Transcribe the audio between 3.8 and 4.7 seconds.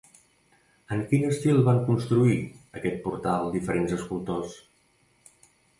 escultors?